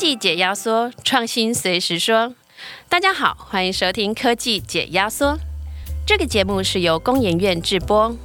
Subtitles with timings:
[0.00, 2.34] 技解压缩，创新随时说。
[2.88, 5.38] 大家好，欢迎收听科技解压缩。
[6.06, 8.16] 这个节目是由工研院制播，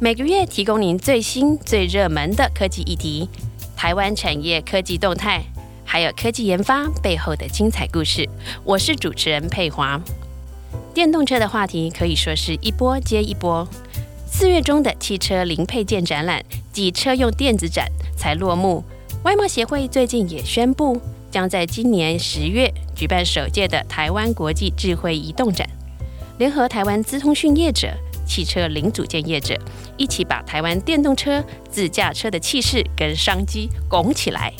[0.00, 3.28] 每个月提供您最新最热门的科技议题、
[3.76, 5.44] 台湾产业科技动态，
[5.84, 8.28] 还有科技研发背后的精彩故事。
[8.64, 10.00] 我是主持人佩华。
[10.92, 13.68] 电动车的话题可以说是一波接一波。
[14.26, 17.86] 四月中的汽车零配件展览及车用电子展
[18.16, 18.82] 才落幕。
[19.22, 20.98] 外贸协会最近也宣布，
[21.30, 25.68] 将在今年十月举办首届的台湾国际智慧移动展，
[26.38, 27.88] 联合台湾资通讯业者、
[28.26, 29.56] 汽车零组件业者，
[29.96, 34.52] 一起把台湾电动车、自驾车的气势跟商机拱起来。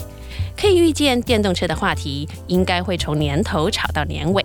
[0.57, 4.45] 可以预见，电动车的话题应该会从年头炒到年尾。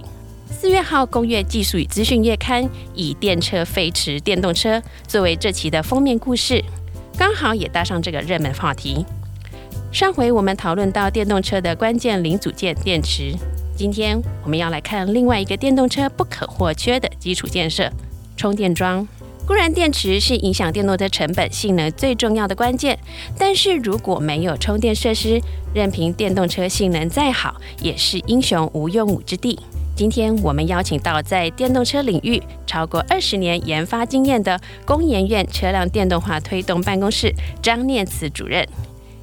[0.50, 2.64] 四月号《工业技术与资讯月刊》
[2.94, 6.64] 以“电车飞驰电动车”作为这期的封面故事，
[7.18, 9.06] 刚好也搭上这个热门话题。
[9.96, 13.34] 上回我们讨论到电动车的关键零组件电池，
[13.78, 17.90] 今天我们要来看另外一个电动车不可或缺的基础建设——
[18.36, 19.08] 充电桩。
[19.48, 23.00] 固然电池是影响电动车成本、性能最重要的关键，
[23.38, 25.40] 但是如果没有充电设施，
[25.74, 29.58] 任凭电动车性能再好，也是英雄无用武之地。
[29.96, 38.68] 今天我们邀请到在电动车领域超过二十年研发经验的工研院车辆电动化推动办公室张念慈主任。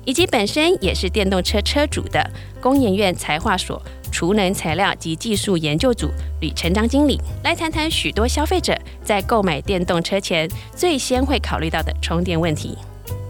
[0.04, 12.76] 以及本身也是电动车车主的工研院材化所储能材料及技术研究组吕成章经理，来谈谈许多消费者在购买电动车前最先会考虑到的充电问题。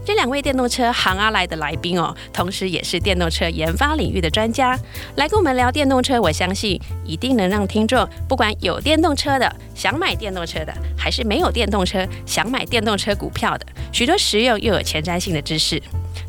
[0.05, 4.77] 这两位电动车行阿来的来宾哦，同时也是电动车研发领域的专家，
[5.15, 6.21] 来跟我们聊电动车。
[6.21, 15.81] 我相信一定能让听众，不管有电动车的想买电动车的，还是没有电动车想买电动车股票的，许多实用又有前瞻性的知识。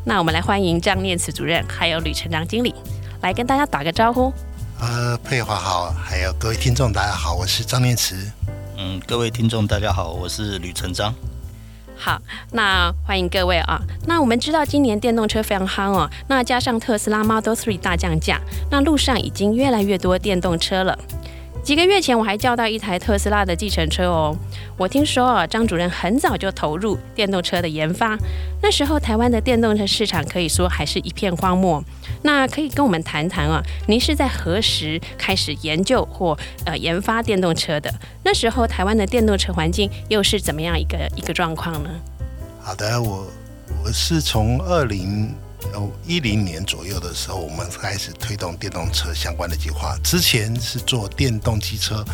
[0.05, 2.73] 那我们来欢迎张念慈主任，还有吕成章经理，
[3.21, 4.31] 来跟大家打个招呼。
[4.79, 8.15] 呃，佩华好，还有各位听众大家好，我是张念慈。
[8.77, 11.13] 嗯，各位听众大家好，我是吕成章。
[11.97, 13.81] 好，那欢迎各位啊。
[14.05, 18.39] 那我们知道今年电动车非常夯哦，那加上特斯拉 Model 3大降价，
[18.69, 20.97] 那路上已经越来越多电动车了。
[21.63, 24.37] 几个月前我还叫到一台特斯拉的计程车哦。
[24.77, 28.15] 我听说啊，张主任很早就投入电动车的研发，
[28.61, 31.83] 那时候台湾的电动车市场可以说还是一片荒漠。
[32.25, 37.93] 那可以跟我们谈谈啊，您是在何时开始研究或呃研发电动车的？
[38.23, 41.89] 那时候台湾的电动车环境又是怎么样一个一个状况呢？
[42.61, 43.27] 好的，我
[43.83, 45.33] 我是从二零。
[46.05, 49.97] 一零年左右的时候，我们开始推动电动车相关的计划。
[50.03, 52.05] 之前是做电动机车，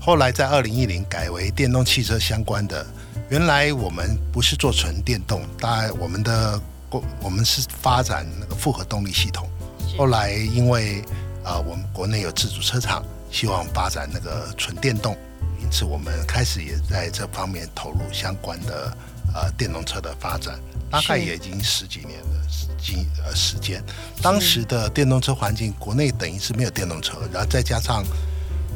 [0.00, 2.84] 后来在二零一零改为电动汽车相关的。
[3.30, 6.60] 原来我们不是做纯电动，大概我们的
[6.90, 9.48] 国我们是发展那个复合动力系统。
[9.96, 11.02] 后来因为
[11.44, 15.16] 啊，我们国内有自主车厂，希望发展那个纯电动，
[15.62, 18.96] 因此我们开始也在这方面投入相关的
[19.34, 20.58] 呃电动车的发展。
[20.88, 22.94] 大概也已经十几年的时
[23.24, 23.82] 呃时间，
[24.22, 28.04] 当时的电动车环境，国内等于是没有电动车，然后再加上，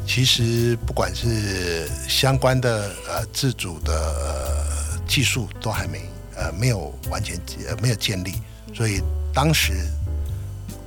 [0.05, 4.67] 其实不管是相关的呃自主的
[5.07, 6.01] 技术都还没
[6.35, 7.39] 呃没有完全
[7.69, 8.33] 呃没有建立，
[8.73, 9.01] 所以
[9.33, 9.71] 当时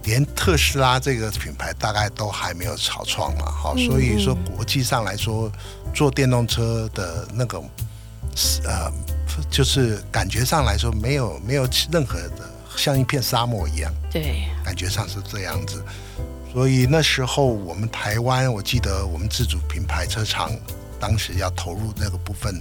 [0.05, 5.51] 连特斯拉这个品牌大概都还没有草创嘛，好，所以说国际上来说
[5.95, 7.59] 做电动车的那个
[8.65, 8.93] 呃。
[9.51, 15.85] 就是感觉上来说，没有没有任何的像一片沙漠一样，对，感觉上是这样子。
[16.53, 20.53] 所以那时候我们台湾，我记得我们自主品牌车厂
[21.01, 22.61] 当时要投入那个部分，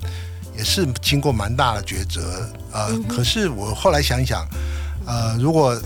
[0.57, 2.49] 也是经过蛮大的抉择。
[2.71, 4.43] 呃，可是我后来想一想，
[5.05, 5.79] 呃，如果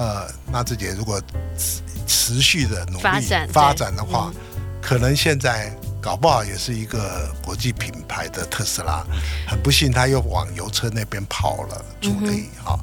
[0.00, 1.20] 呃，那自己如果
[1.58, 3.02] 持持续的努力
[3.52, 4.32] 发展的话，
[4.80, 5.70] 可能现在。
[6.02, 9.04] 搞不好也是一个国际品牌的特斯拉，
[9.46, 12.80] 很不幸他又往油车那边跑了，主力哈，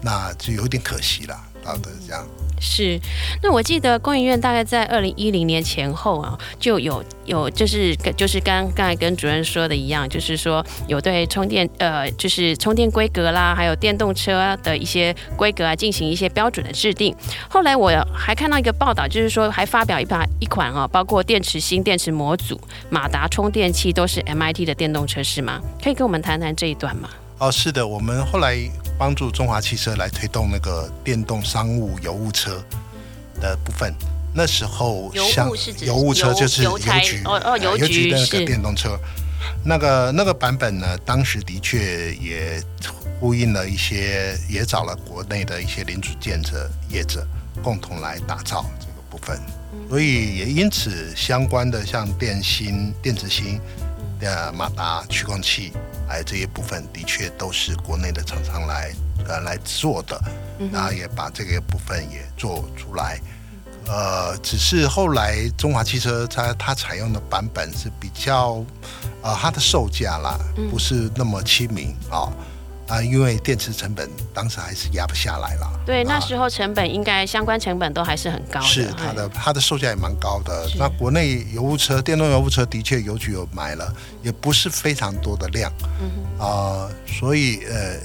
[0.00, 2.26] 那就有点可惜了，好的这样。
[2.62, 3.00] 是，
[3.42, 17.16] 那我记得工研院大概在二零一零年前后啊，就有有就是就是刚刚才跟主任说的一样，就是说有对充电呃就是充电规格啦，还有电动车的一些规格啊进行一些标准的制定。
[17.48, 22.60] 后来我还看到一个报道，就是说还发表一把一款啊，包括电池芯、电池模组、
[22.90, 25.62] 马达充电器都是 MIT 的电动车是吗？
[25.82, 27.08] 可以跟我们谈谈这一段吗？
[27.38, 28.70] 哦，是的，我们后来。
[29.00, 32.62] 帮助中华汽车来推动那个电动商务油物车
[33.40, 33.94] 的部分。
[34.34, 35.48] 那时候，像
[35.80, 39.00] 油物车就是邮局哦哦，邮局的那个电动车，
[39.64, 42.62] 那个那个版本呢，当时的确也
[43.18, 47.26] 呼应了一些，也找了国内的一些零组件者业者
[47.62, 49.40] 共同来打造这个部分。
[49.88, 53.58] 所以也因此相关的像电芯、电子芯、
[54.20, 55.72] 的马达、驱光器，
[56.08, 58.92] 哎，这些部分的确都是国内的厂商来
[59.26, 60.20] 呃来做的，
[60.70, 63.18] 然后也把这个部分也做出来。
[63.86, 68.64] 呃，只是后来中华汽车它它采用的版本是比较，
[69.22, 70.38] 呃，它的售价啦
[70.70, 72.30] 不是那么亲民啊。
[72.90, 75.80] 啊，因为电池成本当时还是压不下来了。
[75.86, 78.66] 对，那时候成本应该相关成本都还是很高的。
[78.66, 80.68] 是它的它的售价也蛮高的。
[80.76, 83.94] 那国内油污车、电动油污车的确邮局有买了，
[84.24, 85.72] 也不是非常多的量。
[86.00, 86.44] 嗯哼。
[86.44, 87.96] 啊，所以呃，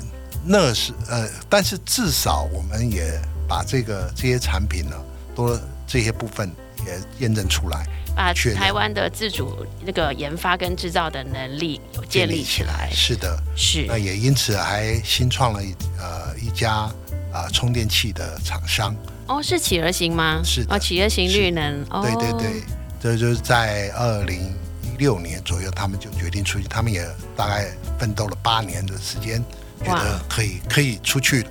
[0.43, 4.95] 那是呃，但是至少我们也把这个这些产品呢，
[5.33, 6.51] 多这些部分
[6.85, 7.87] 也验证出来。
[8.15, 13.85] 把台湾的自主那个研发跟制造的能力有建立起来，是的，是。
[13.87, 16.89] 那也因此还新创了一呃一家
[17.33, 18.95] 啊充电器的厂商。
[19.27, 20.41] 哦，是企鹅型吗？
[20.43, 21.83] 是哦，企鹅型绿能。
[22.01, 22.63] 对对对，
[23.01, 24.39] 这就是在二零
[24.83, 29.43] 一六年左右，他们就决定出去，他们也大概奋斗了八年的时间，
[29.83, 31.49] 觉得可以可以出去了。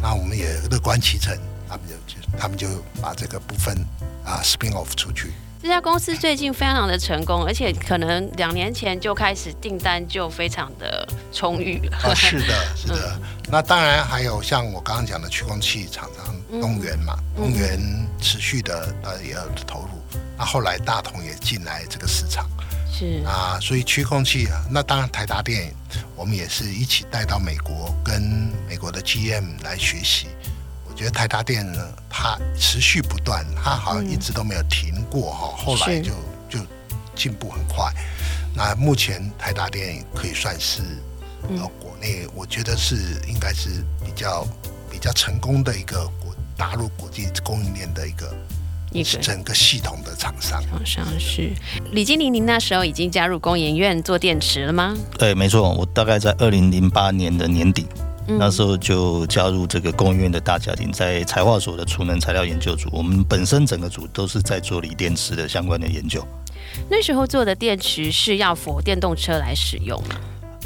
[0.00, 1.36] 那我们也乐观其成，
[1.68, 2.68] 他们就他们就
[3.02, 3.76] 把这个部分
[4.24, 5.32] 啊 spin off 出去。
[5.66, 11.96] 这家公司最近非常的成功，而且可能两年前就开始订单就非常的充裕了。
[12.08, 13.20] 啊，是的， 是的。
[13.50, 17.80] 那当然还有像我刚刚讲的驱空器厂商东元嘛，东元
[18.20, 19.88] 持续的呃也要投入。
[20.38, 22.48] 那后来大同也进来这个市场，
[22.88, 25.74] 是啊，所以驱空器啊，那当然台达电
[26.14, 28.22] 我们也是一起带到美国，跟
[28.68, 30.28] 美国的 GM 来学习。
[30.96, 31.78] 觉得台达电呢，
[32.08, 35.54] 它持续不断，它好像一直都没有停过哈。
[35.56, 36.12] 后来就
[36.48, 36.58] 就
[37.14, 37.92] 进步很快。
[38.54, 40.80] 那目前台达电可以算是
[41.42, 42.96] 呃国内，我觉得是
[43.28, 44.46] 应该是比较
[44.90, 48.34] 比较成功的一个国打入国际供应链的一个
[48.90, 50.62] 一个整个系统的厂商。
[50.66, 51.52] 厂商是
[51.92, 54.96] 李经理，您那时候已经加入工研院做电池了吗？
[55.18, 57.86] 对，没错，我大概在二零零八年的年底。
[58.26, 62.88] 那时候就加入这个工业院的大家庭，在材化所的储能材料研究组。
[62.92, 66.26] 我们本身整个组都是在做锂电池的相关的研究。
[66.90, 70.16] 那时候做的电池是要否电动车来使用吗？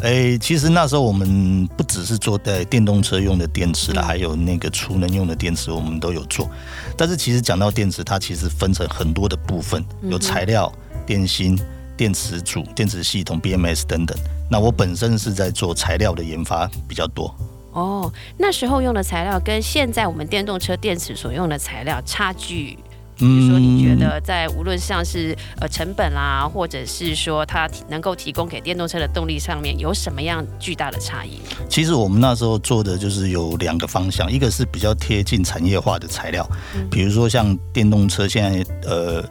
[0.03, 6.49] 哎，其实那时候我们不只是做在电动车用的电池了，还有那个储能用的电池，我们都有做。
[6.97, 10.73] 但是其实讲到电池，它其实分成很多的部分，有材料、
[11.05, 11.59] 电芯、
[12.01, 14.17] 电池组、电池系统、BMS 等等。
[14.51, 17.31] 那我本身是在做材料的研发比较多。
[17.73, 22.79] 哦，那时候用的材料跟现在我们电动车电池所用的材料差距，
[23.19, 31.39] 比如说你觉得在无论像是呃成本啦，或者是说它能够提供给电动车的动力上面，有什么样巨大的差异？
[31.69, 36.49] 其实我们那时候做的就是有两个方向，一个是比较贴近产业化的材料，
[36.91, 39.23] 比如说像电动车现在呃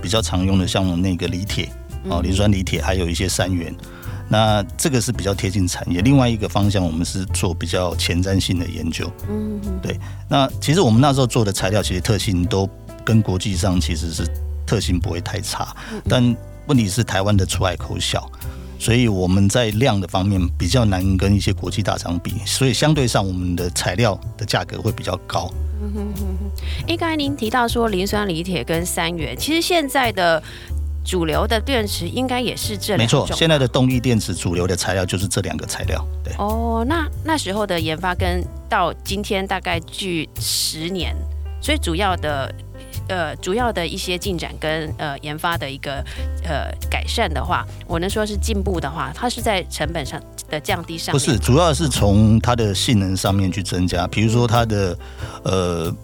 [0.00, 1.68] 比较常用的像那个锂铁
[2.08, 3.74] 哦，磷酸锂铁，还有一些三元。
[4.28, 9.10] 那这个是比较贴近产业，另外一个方向我们是做比较前瞻性的研究。
[9.28, 10.00] 嗯，对。
[10.26, 12.66] 那其实我们那时候做的材料，其实特性都
[13.04, 14.26] 跟国际上其实是
[14.66, 15.76] 特性不会太差，
[16.08, 16.34] 但
[16.66, 18.26] 问题是台湾的出海口小，
[18.78, 25.52] 所以我们在量的方面比较难跟一些国际大厂比，所以相对上我们的材料的价格会比较高。
[25.82, 26.88] 嗯哼哼哼。
[26.88, 30.42] 哎，刚才您提到说磷酸锂铁跟三元，其实现在的。
[31.04, 32.96] 主流的电池应该也是这。
[32.96, 36.06] 没错，现在的动力电池主流的材料就是这两个材料。
[36.22, 36.32] 对。
[36.38, 41.14] 哦，那那时候的研发跟到今天大概距十年，
[41.60, 42.54] 所以主要的
[43.08, 46.04] 呃主要的一些进展跟呃研发的一个
[46.44, 51.12] 呃改善的话，我能说是进步的话，它是在成本上的降低上。
[51.12, 54.96] 不是，主要是从它的性能上面去增加，比如说它的
[55.42, 55.94] 呃。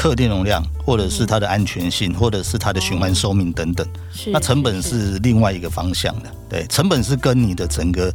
[0.00, 3.86] 客电容量，或者是它的安全性，或者是它的循环寿命等等，
[4.28, 6.30] 那成本是另外一个方向的。
[6.48, 8.10] 对，成本是跟你的整个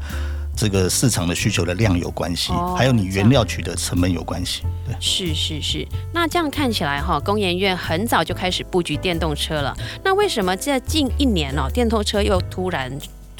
[0.57, 4.63] 这个市场的需求的量有关系，还有你原料取得成本有关系。
[4.87, 5.87] 对，是是是。
[6.11, 9.77] 那这样看起来哈，工研院很早就开始布局电动车了。
[10.03, 12.91] 那为什么在近一年哦，电动车又突然？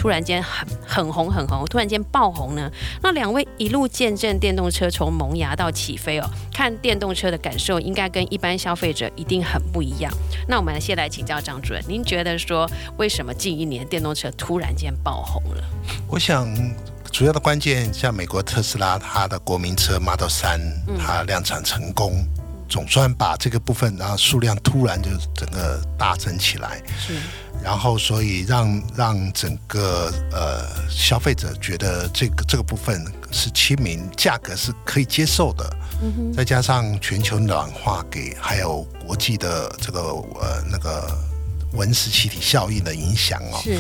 [0.06, 2.70] 突然间很很红很红，突然间爆红呢。
[3.02, 10.14] 那两位一路见证电动车从萌芽到起飞哦，看电动车的感受应该跟一般消费者一定很不一样。
[10.48, 15.64] 那我们先来请教张主任，您觉得说为什么近一年电动车突然间爆红了？
[16.08, 16.48] 我想
[17.12, 20.62] 主要的关键像美国特斯拉，它的国民车 Model 三
[21.00, 22.24] 它量产成功
[22.68, 27.14] 总算把这个部分，然后数量突然就整个大增起来，是，
[27.64, 41.08] 然后所以让让整个呃消费者觉得这个这个部分是亲民，价格是可以接受的，嗯哼，再加上全球暖化给还有国际的这个呃那个
[41.74, 43.78] 温室气体效应的影响哦，是，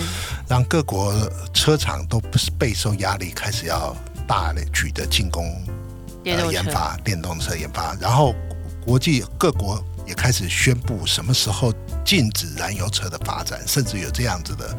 [0.47, 1.13] 让各国
[1.53, 3.95] 车厂都不是备受压力，开始要
[4.27, 5.45] 大举的进攻
[6.25, 8.33] 呃研发电动车研发，然后
[8.85, 11.73] 国际各国也开始宣布什么时候
[12.05, 14.77] 禁止燃油车的发展，甚至有这样子的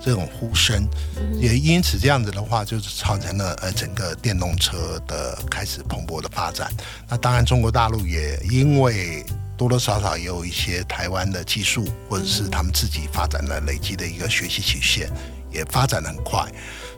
[0.00, 6.72] 这种呼声，嗯也因此这样子的话，就是造成了呃整个电动车的开始蓬勃的发展。
[7.08, 15.10] 那当然，中国大陆也因为多多少少也有一些台湾的技术，或者是他们自己发展的累积的一个学习曲线，
[15.50, 16.46] 也发展的很快。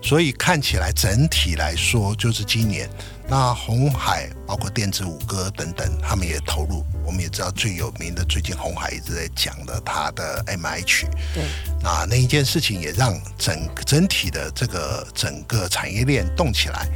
[0.03, 2.89] 所以看起来整体来说，就是今年
[3.29, 6.85] 那红海包括电子五哥等等，他们也投入。
[7.05, 11.45] 我们也知道最有名的，最近红海一直在讲的他的 MH，对，
[11.83, 16.89] 那那一件事情也让整整体的这个整个产业链动起来，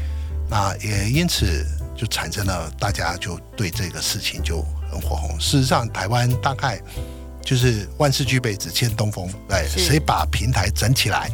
[0.49, 5.39] 那也因此就产生了大家就对这个事情就很火红。
[5.41, 6.81] 事实上，台湾大概
[7.45, 11.29] 就是万事俱备，只欠东风，对，谁把平台整起来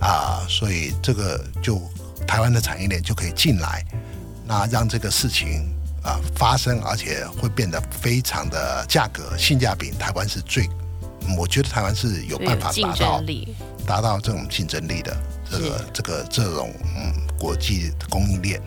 [0.00, 0.46] 啊？
[0.48, 1.80] 所以这个就
[2.26, 3.84] 台湾的产业链就可以进来，
[4.46, 5.68] 那让这个事情。
[6.00, 10.66] 啊，发生而且会变得非常的价格性价比，台湾是最，
[11.36, 13.22] 我觉得台湾是有办法达到，
[13.84, 15.14] 达到这种竞争力的
[15.50, 18.62] 这个这个这种嗯国际供应链，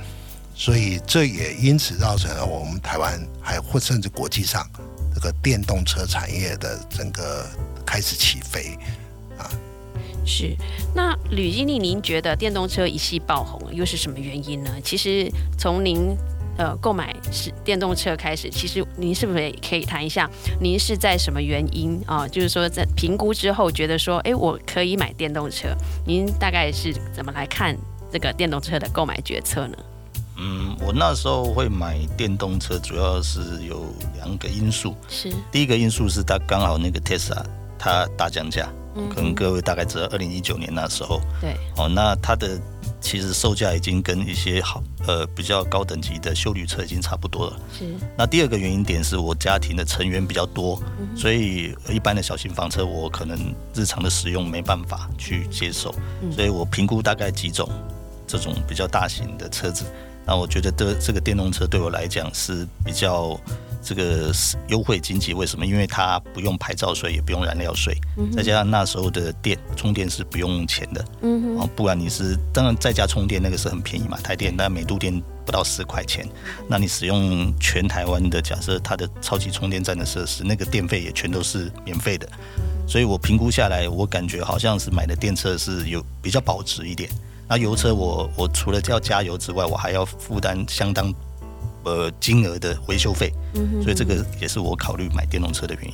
[0.53, 4.69] 所以这也因此造成了我们台湾还或甚至国际上
[5.15, 7.47] 这个电动车产业的整个
[7.85, 8.77] 开始起飞。
[10.25, 10.55] 是。
[10.93, 14.71] 那吕经理，您觉得电动车一系爆红又是什么原因呢？
[14.83, 16.15] 其实从您
[16.57, 25.69] 呃购买是电动车开始，其实您是不是也可以谈一下，您是在什么原因啊、就是说在评估之后觉得说，哎，我可以买电动车，
[26.05, 27.75] 您大概是怎么来看
[28.11, 29.77] 这个电动车的购买决策呢？
[30.43, 33.85] 嗯，我那时候会买电动车，主要是有
[34.15, 34.95] 两个因素。
[35.07, 37.43] 是，第一个因素是它刚好那个 Tesla
[37.81, 42.61] 它大降价，嗯可能各位大概知道，二零一九年那时候，对，哦，那它的
[43.01, 47.59] 其实售价已经跟一些好呃比较高等级的修旅车已经差不多了。
[47.75, 47.85] 是，
[48.15, 50.79] 那第二个原因点是我家庭的成员比较多，
[51.17, 53.35] 所以一般的小型房车我可能
[53.73, 55.91] 日常的使用没办法去接受，
[56.31, 57.67] 所以我评估大概几种
[58.27, 59.85] 这种比较大型的车子。
[60.23, 63.35] 那我觉得这这个电动车对我来讲是比较
[63.81, 64.31] 这个
[64.67, 65.65] 优惠经济，为什么？
[65.65, 67.97] 因为它不用牌照税，也不用燃料税，
[68.35, 76.27] 再加上那时候的电充电是不用钱的，嗯哦，不管你是当然在家充电那个是很便宜嘛，台电但每度电不到十块钱，
[76.67, 82.29] 那你使用全台湾的假设它的超级充电站的设施，那个电费也全都是免费的，
[82.88, 87.09] 所以我评估下来，我感觉好像是买的电车是有比较保值一点。
[87.50, 91.13] 那油车我我除了要加油之外，我还要负担相当
[91.83, 95.93] 呃金额的维修费，嗯所以这个也是我考虑买电动车的原因。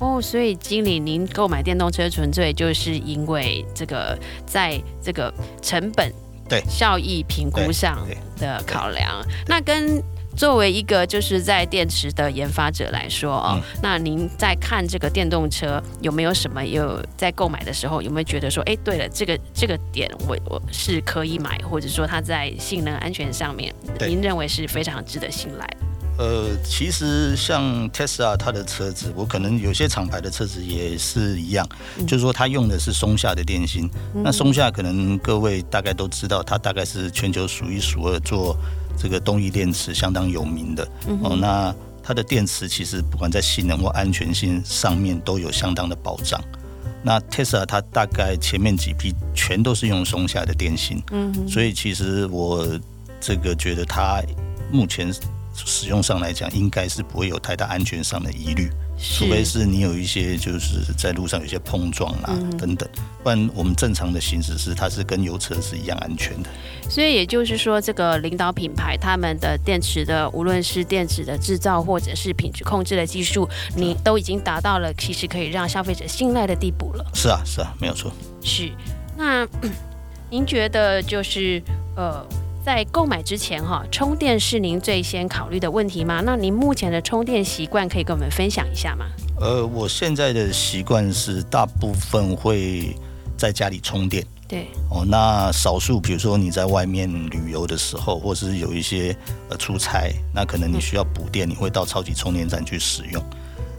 [0.00, 6.12] 哦，所以经理，您购买电动车纯粹就是因为这个在这个成本
[6.48, 9.24] 对效益评估上的考量。
[9.46, 10.02] 那跟
[10.36, 25.76] 作为一个就是在电池的研发者来说哦，嗯那您在看这个电动车有没有什么有在购买的时候有没有觉得说，哎，对了，这个这个点我我是可以买，或者说它在性能安全上面，您认为是非常值得信赖的？
[26.16, 31.68] 呃，其实像 Tesla 它的车子，我可能有些厂牌的车子也是一样，
[32.06, 33.90] 就是说它用的是松下的电芯。
[34.14, 38.56] 那松下可能各位大概都知道，它大概是全球数一数二做
[38.96, 40.88] 这个动力电池相当有名的。
[41.22, 46.40] 哦，那它的电池其实不管在性能或安全性上面都有相当的保障。
[47.02, 51.02] 那 Tesla 它大概前面几批全都是用松下的电芯，
[51.46, 52.66] 所以其实我
[53.20, 54.22] 这个觉得它
[54.72, 55.12] 目前
[55.54, 62.88] 使用上来讲，应该是不会有太大安全上的疑虑，除非是你有一些就是在路上有些碰撞啦、嗯等等，
[63.22, 66.48] 不然我们正常的行驶是它是跟油车是一样安全的。
[66.88, 77.04] 所以也就是说，这个领导品牌他们的电池的，无论是电池的制造或者是品质控制的技术，你都已经达到了其实可以让消费者信赖的地步了。
[77.14, 78.12] 是啊，是啊，没有错。
[78.42, 78.70] 是，
[79.16, 79.46] 那
[80.30, 81.62] 您觉得就是
[81.96, 82.24] 呃，
[82.64, 86.22] 在购买之前哈，充电是您最先考虑的问题吗？
[86.24, 89.04] 那您目前的充电习惯可以跟我们分享一下吗？
[89.38, 92.96] 呃，我现在的习惯是大部分会
[93.36, 99.14] 在家里充电，对，哦，那少数比如说你在外面旅游的时候，或是有一些
[99.50, 103.22] 呃出差，那可能你需要补电，你会到超级充电站去使用。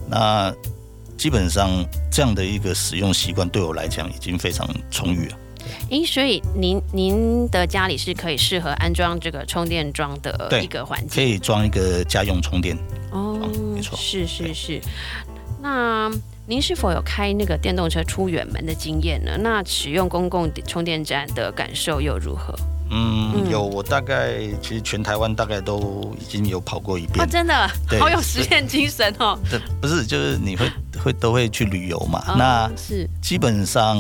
[0.07, 0.53] 那
[1.17, 1.71] 基本上
[2.11, 5.37] 这样的一个使用习惯对我来讲已经非常充裕了。
[5.89, 12.77] 诶，所以您您的家里是可以适合安装这个充电桩的一个环境可以装一个家用充电，
[13.11, 13.39] 哦
[13.75, 14.81] 没错是是是。
[15.61, 16.11] 那
[16.47, 19.35] 您是否有开那个电动车出远门的经验呢？
[19.39, 22.53] 那使用公共充电站的感受又如何？
[22.91, 27.67] 嗯，嗯有我大概其实全台湾大概都已经有跑过一遍哦，，真的
[27.99, 29.39] 好有实验精神哦。
[29.49, 30.69] 这不是就是你会
[31.03, 32.23] 会都会去旅游嘛？
[32.27, 33.97] 哦那是基本上，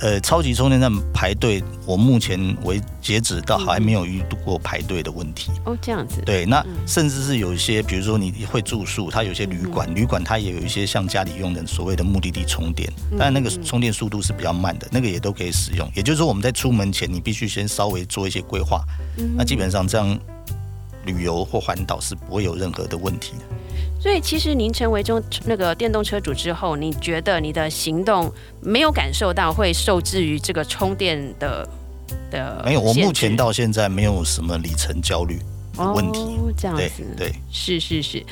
[0.00, 5.50] 呃，超级充电站排队，我目前为截止到还没有遇过排队的问题。
[5.64, 6.22] 哦，这样子。
[6.24, 15.90] 对，那嗯甚至是有一些，比如说你会住宿，它有些旅馆，旅馆它也有一些像家里用的所谓的目的地充电，嗯但那个充电速度是比较慢的，那个也都可以使用。
[15.94, 18.84] 也就是说，我们在出门前，你必须先稍微做一些规划，
[19.18, 20.18] 嗯那基本上这样
[21.04, 23.44] 旅游或环岛是不会有任何的问题的。
[24.00, 31.68] 所以其实您成为中那个电动车主之后，你觉得你的行动没有感受到会受制于这个充电的
[32.30, 35.44] 的没有，我目前到现在没有什么里程焦虑的
[35.78, 36.20] 问题。
[36.20, 38.24] 哦、这样对子，对，是是是。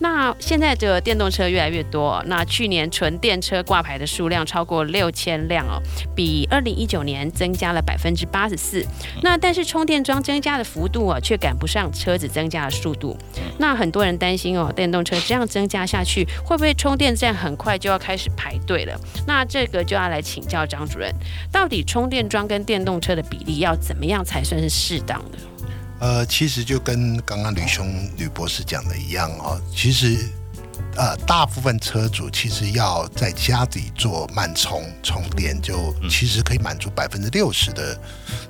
[0.00, 5.80] 那现在的电动车越来越多，那去年纯电车挂牌的数量超过六千辆哦，
[6.14, 8.84] 比二零一九年增加了百分之八十四。
[9.22, 13.16] 那但是充电桩增加的幅度啊，却赶不上车子增加的速度。
[13.58, 18.98] 那很多人担心哦，电动车这样增加下去，会不会充电站很快就要开始排队了？
[19.26, 21.14] 那这个就要来请教张主任，
[21.52, 25.38] 到底充电桩跟电动车的比例要怎么样才算是适当的？
[26.00, 30.16] 呃，其实就跟刚刚吕兄吕博士讲的一样哦，其实
[30.96, 37.98] 呃，大部分车主其实要在家里做慢充充电，就其实可以满足百分之六十的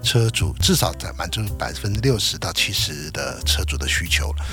[0.03, 4.45] 车主，至少在满足百分之六十到七十的车主的需求了。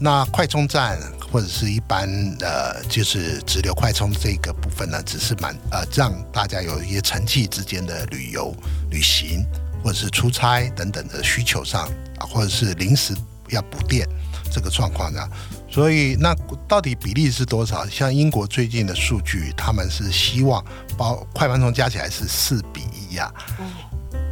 [0.00, 0.96] 那快充站
[1.32, 2.08] 或者是一般
[2.40, 8.54] 呃，就是直流快充这个部分呢，只是满呃让大家有一些城际之间的旅游、
[8.90, 9.44] 旅行
[9.82, 11.86] 或者是出差等等的需求上
[12.18, 13.14] 啊，或者是临时
[13.48, 14.08] 要补电
[14.50, 15.28] 这个状况上。
[15.70, 16.34] 所以那
[16.66, 17.86] 到底比例是多少？
[17.86, 20.64] 像英国最近的数据，他们是希望
[20.96, 23.32] 包快慢充加起来是四比一呀、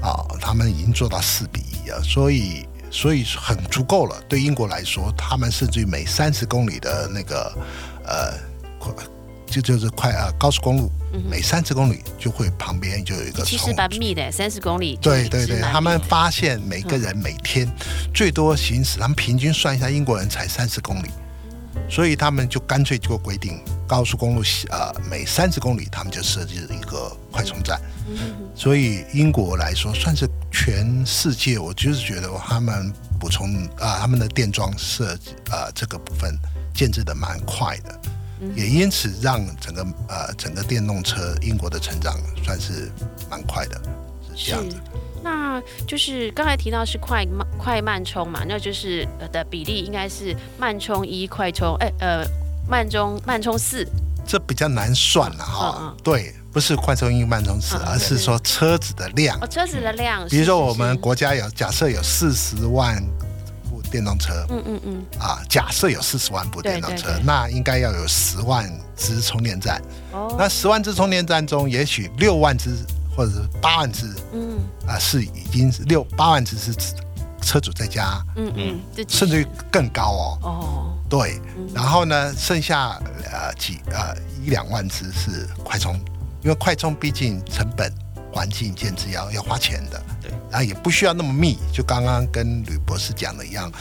[0.02, 4.20] 啊，他们已经做到四比一了，所以所以很足够了。
[4.28, 7.52] 对英国来说，他们甚至于每三十公里的那个
[8.04, 8.32] 呃，
[9.46, 10.90] 快就就是快呃高速公路，
[11.30, 17.68] 每三十公里就会旁边就有一个其实充蛮密的，三十公里对对对，他们发现每个人每天
[18.12, 21.08] 最多行驶，他们平均算一下，英国人才三十公里，
[21.88, 27.80] 所以他们就干脆就规定高速公路呃每三十公里他们就设置一个快充站，
[28.54, 36.36] 所以英国来说算是全世界，我就是觉得他们补充啊、他们的电桩设计啊这个部分
[36.74, 38.00] 建制的蛮快的。
[38.54, 42.90] 也因此让整个呃整个电动车英国的成长算是
[43.30, 43.80] 蛮快的，
[44.34, 44.76] 是这样子。
[45.22, 52.24] 那就是刚才提到是快慢快慢充嘛，那就是呃的比例应该是慢充一，快充哎呃
[52.68, 53.84] 慢充慢充四，
[54.24, 55.78] 这比较难算了哈。
[55.80, 59.36] 嗯嗯对，不是快充一慢充四，而是说车子的量。
[59.40, 63.25] 哦车子的量，比如说我们国家有假设有四十万部
[63.90, 64.46] 电动车。
[64.50, 65.06] 嗯嗯嗯。
[65.18, 69.80] 啊，假设有四十万部电动车对对对，那应该要有十万支充电站。
[70.12, 70.34] 哦。
[70.38, 72.76] 那十万支充电站中，也许六万支
[73.16, 74.58] 或者是八万支嗯。
[74.86, 76.74] 啊，是已经是六八万支是
[77.40, 80.38] 车主在家，嗯嗯，甚至于更高哦。
[80.42, 80.92] 哦。
[81.08, 81.40] 对，
[81.72, 85.94] 然后呢，剩下呃几呃一两万只是快充，
[86.42, 87.92] 因为快充毕竟成本、
[88.36, 93.72] 环境建制要要花钱的，对，然后也不需要那么密，就刚刚跟吕博士讲的一样，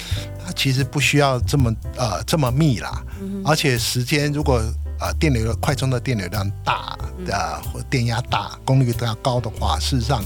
[0.46, 3.04] 它其实不需要这么呃这么密啦，
[3.44, 4.64] 而且时间如果
[5.02, 10.22] 呃电流快充的电流量大呃或电压大、功率都要高的话，事实上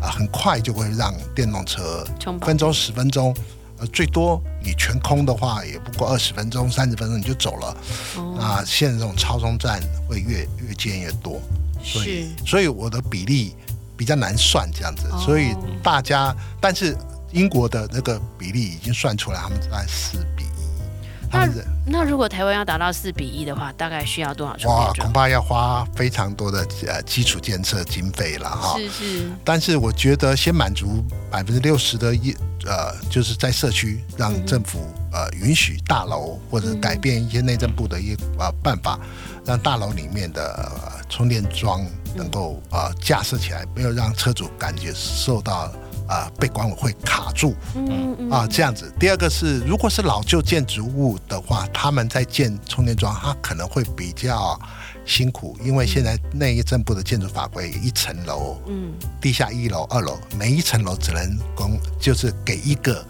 [0.00, 2.06] 啊、呃很快就会让电动车
[2.40, 3.34] 分钟十分钟。
[3.78, 7.76] 呃，最多你全空的话，也不过二十分钟、三十分钟你就走了。
[8.16, 8.36] 哦。
[8.38, 11.40] 那现在这种超充站会越越建越多，
[11.82, 13.56] 所以所以我的比例
[14.02, 16.96] 比较难算这样子，哦所以大家，但是
[17.30, 21.48] 英国的那个比例已经算出来，他们在四比一，那
[21.86, 24.92] 那如果台湾要达到四比一的话，大概需要多少充哇？
[24.98, 28.76] 恐怕要花非常多的呃基础建设经费了哈。
[28.76, 32.34] 是是但是我觉得先满足百分之六十的业
[32.66, 34.80] 呃，就是在社区让政府
[35.12, 38.98] 呃允许大楼或者改变一些内政部的一些呃办法，
[39.44, 41.84] 让大楼里面的、呃充电桩
[42.14, 45.72] 能够呃架设起来，没有让车主感觉受到
[46.08, 48.92] 啊、被管委会卡住嗯嗯啊这样子。
[49.00, 54.60] 第二个是，如果是老旧建筑物的话，他们在建充电桩，它可能会比较
[55.06, 63.02] 辛苦，因为现在内政部的建筑法规，一层楼嗯地下一楼、二楼，每一层楼只能供，就是给一个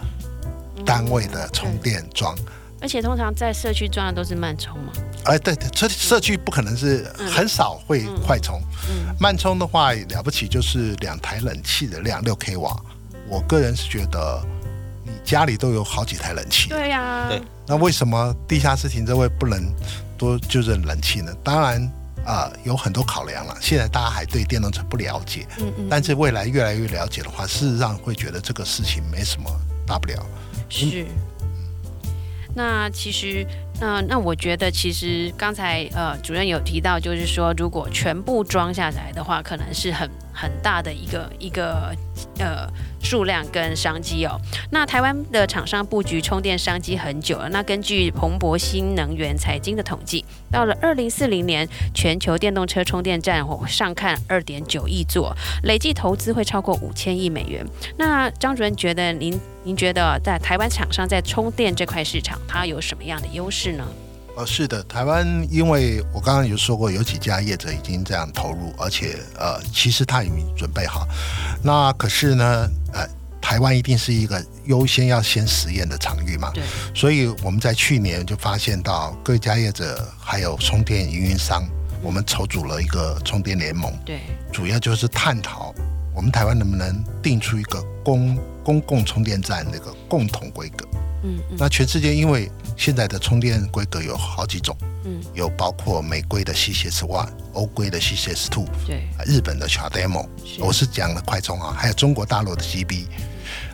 [0.86, 2.36] 单位的充电桩。
[2.82, 4.92] 而且通常在社区装的都是慢充嘛，
[5.24, 12.76] 哎，对对，社社区不可能是很少会快充，嗯慢充的话了不起就是两台冷气的量六 k 瓦。
[13.28, 14.44] 我个人是觉得，
[15.04, 19.72] 你家里都有好几台冷气，对呀、对那为什么地下室停车位不能
[20.18, 21.32] 多就是冷气呢？
[21.42, 21.90] 当然
[22.24, 23.56] 啊、有很多考量了。
[23.60, 29.50] 现在大家还对电动车不了解，嗯嗯，但是未来越来越了解的话，事实上会觉得这个事情没什么
[29.86, 30.24] 大不了。
[30.68, 31.06] 是。
[32.54, 33.46] 那其实，
[33.80, 41.94] 那那我觉得，其实刚才呃主任有提到，就是说，如果全部装下来的话，可能是很很大的一个一个
[42.38, 42.66] 呃
[43.02, 44.40] 数量跟商机哦。
[44.70, 47.48] 那台湾的厂商布局充电商机很久了。
[47.50, 57.66] 那根据彭博新能源财经的统计，到了二零四零年，全球电动车充电站上看二点九亿座，累计投资会超过五千亿美元。
[57.98, 63.84] 那张主任觉得您您觉得在台湾厂商在充电这块市场，它有什么样的优势呢？
[64.34, 71.06] 哦，是的，台湾因为我刚刚有说过，有几家业者已经这样投入，而且呃，其实他已经准备好。
[71.62, 73.06] 那可是呢，呃，
[73.42, 76.62] 台湾一定是一个优先要先实验的场域嘛，对，
[76.94, 81.62] 所以我们在去年就发现到各家业者还有充电营运商，
[82.02, 85.74] 我们筹组了一个充电联盟，对，主要就是探讨
[86.14, 90.86] 我们台湾能不能定出一个公公共充电站那个共同规格。
[91.22, 91.56] 嗯嗯。
[91.58, 100.26] 那全世界因为现在的充电规格有好几种，嗯，有包括美规的 CCS One、欧规的 CCS Two、对，日本的 CHAdeMO，
[100.60, 103.06] 我是讲的快充啊，还有中国大陆的 GB。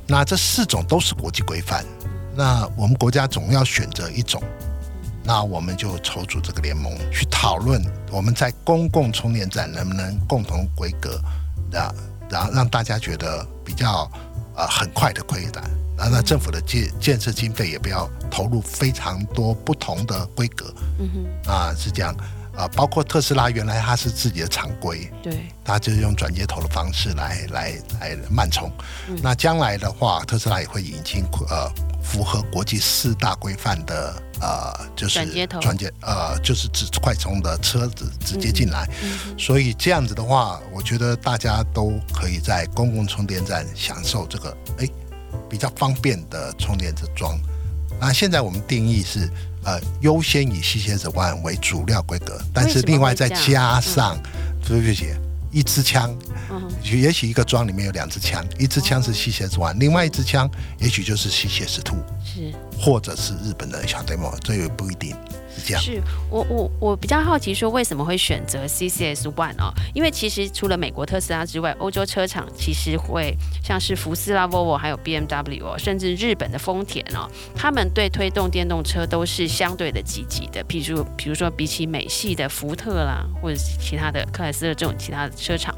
[0.06, 1.84] 那这四种都是国际规范，
[2.34, 4.42] 那我们国家总要选择一种，
[5.22, 11.20] 那我们就筹组这个联盟去讨论，我们在公共充电站能不能共同规格，
[11.74, 11.92] 啊，
[12.30, 14.10] 然后让大家觉得比较
[14.56, 15.62] 呃很快的扩展。
[15.98, 22.14] 那那政府的建建设经费也不要投入非常多不同的规格嗯哼，啊，是这样
[22.56, 22.68] 啊。
[22.68, 28.70] 包括特斯拉原来它是自己的常规，对，它就是用转接头的方式来来来慢充。
[29.08, 31.70] 嗯那将来的话，特斯拉也会引进呃
[32.02, 38.88] 符合国际四大规范的呃就是转接头转接呃就是指快充的车子直接进来。
[39.02, 44.88] 嗯，所以这样子的话，我觉得大家都可以在公共充电站享受这个哎
[45.48, 47.38] 比较方便的充电之桩。
[48.00, 49.28] 那现在我们定义是
[49.64, 54.16] 呃优先以吸血者弯为主料规格，但是另外再加上
[54.66, 55.08] 对不起
[55.50, 56.14] 一支枪，
[56.50, 62.52] 嗯，也许一个桩里面有两支枪，一支枪是吸血之弯，另外一支枪也许就是吸血之兔，是。
[62.78, 65.10] 或者是日本的小 demo，这也不一定。
[65.10, 65.16] 是
[65.64, 65.82] 这样。
[65.82, 69.72] 是我我我比较好奇，说为什么会选择 CCS One 哦？
[69.94, 80.64] 因为其实除了美国特斯拉之外，欧洲车厂其实会像是福斯拉、Volvo 还有 BMW 哦，甚至日本的丰田哦，他们对推动电动车都是相对的积极的。
[80.64, 85.74] 譬如比如说比起美系的福特啦，或者是其他的克莱斯勒这种其他的车厂，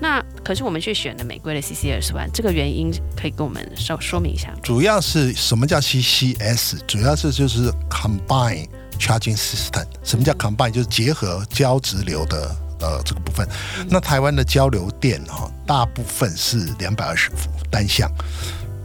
[0.00, 4.54] 那可是我们却选了美国的 CCS One，这个原因可以跟我们稍说明一下？
[4.62, 6.78] 主要是什么叫 CCS？
[6.86, 9.84] 主要是就是 Combine Charging System。
[10.02, 10.70] 什么叫 Combine？
[10.70, 13.48] 就是结合交直流的呃这个部分。
[13.88, 18.10] 那台湾的交流电哈、大部分是两百二十伏单向。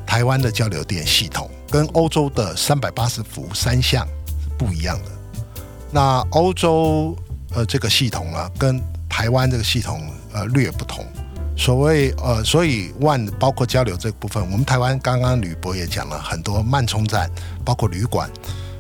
[0.06, 5.12] 台湾的交流电系统跟欧洲的三百八十伏三向是不一样的。
[5.92, 7.16] 那欧洲
[7.54, 10.02] 呃这个系统呢，跟台湾这个系统
[10.34, 11.06] 呃略不同。
[11.56, 17.30] 所谓呃，所以 One 包括交流这部分，我们台湾刚刚吕博也讲了很多慢充站，
[17.66, 18.30] 包括旅馆，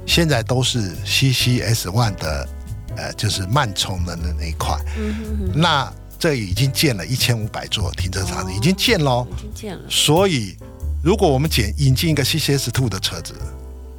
[0.09, 2.49] 现在都是 CCS One 的
[2.97, 4.75] 呃，就是慢充的那那一块。
[4.97, 9.27] 嗯哼哼，那这已经建了一千五百座停车场，哦已经建喽。
[9.37, 10.57] 已经建了，所以，
[11.03, 13.35] 如果我们减引进一个 CCS Two 的车子，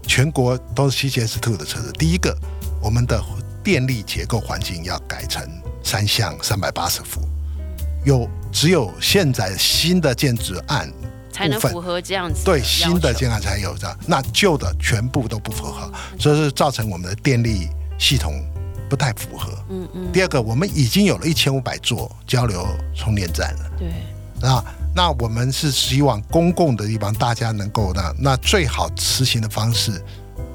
[0.06, 2.36] 全国都是 CCS Two 的车子，第一个，
[2.82, 3.22] 我们的
[3.62, 5.40] 电力结构环境要改成
[5.84, 7.20] 三项三百八十伏，
[8.04, 10.92] 有只有现在新的建筑案
[11.32, 18.44] 才能符合这样子对新的建案才有这样，那旧的全部都不符合，这是造成我们的电力系统
[18.88, 19.52] 不太符合。
[19.70, 23.70] 嗯嗯，第二个，我们已经有了一千五百座交流充电站了。
[23.78, 23.88] 对，
[24.40, 24.64] 那
[24.94, 29.92] 那我们是希望公共的地方大家能够那那最好实行的方式，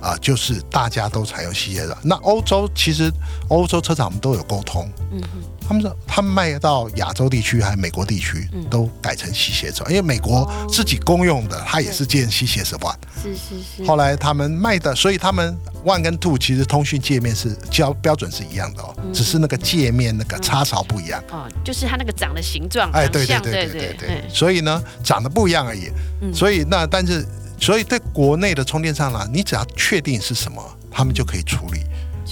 [0.01, 1.97] 啊，就是大家都采用吸血的。
[2.03, 3.11] 那欧洲其实
[3.47, 5.21] 欧洲车厂我们都有沟通，嗯
[5.67, 12.97] 他们说他们卖到亚洲地区还有美国地区嗯都改成吸血者，因为美国哦自己公用的它也是建吸血十万。
[13.21, 21.23] 是是是，后来他们卖的，所以他们 One 跟 Two 其实通讯界面是标标准是一样的哦，嗯只是那个界面那个插槽不一样。
[21.32, 25.89] 哦，就是它那个长的形状，哎，对对对对对对对，所以呢，长得不一样而已。
[26.21, 27.25] 嗯所以那但是，
[27.60, 31.80] 所以对国内的充电站呢，你只要确定是什么，他们就可以处理。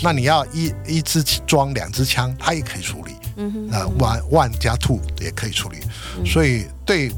[0.02, 3.14] 那你要一一支装两支枪，它也可以处理。
[3.36, 5.78] 那 One One 加 Two 也可以处理。
[6.18, 6.26] 嗯。
[6.26, 7.12] 所以对